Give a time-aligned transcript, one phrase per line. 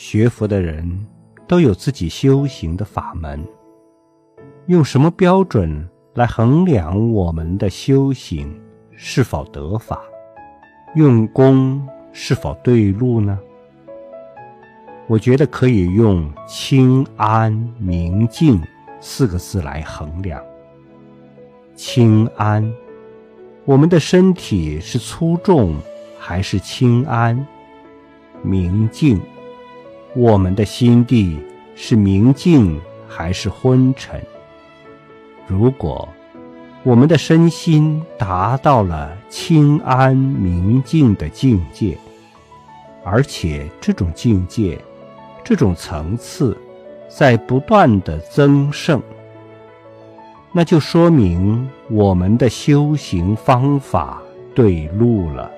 [0.00, 1.06] 学佛的人
[1.48, 3.44] 都有自己修行的法门，
[4.66, 8.48] 用什么标准来衡量我们的修行
[8.92, 10.00] 是否得法，
[10.94, 13.36] 用功是否对路呢？
[15.08, 18.62] 我觉得可以用“清安明净”
[19.02, 20.40] 四个字来衡量。
[21.74, 22.72] 清安，
[23.64, 25.74] 我们的身体是粗重
[26.20, 27.44] 还是轻安？
[28.44, 29.20] 明净，
[30.14, 31.38] 我们的心地
[31.74, 34.20] 是明净还是昏沉？
[35.46, 36.08] 如果
[36.82, 41.96] 我们的身心达到了清安明净的境界，
[43.04, 44.78] 而且这种境界。
[45.44, 46.54] 这种层次
[47.08, 49.00] 在不断的增盛，
[50.52, 54.20] 那就说明我们的修行方法
[54.54, 55.50] 对路了。